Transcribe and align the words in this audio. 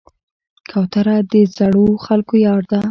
کوتره 0.69 1.17
د 1.31 1.33
زړو 1.55 1.85
خلکو 2.05 2.33
یار 2.45 2.61
ده. 2.71 2.79